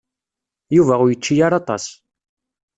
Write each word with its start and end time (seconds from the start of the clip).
Yuba 0.75 0.93
ur 1.03 1.09
yečči 1.09 1.35
ara 1.45 1.57
aṭas. 1.61 1.85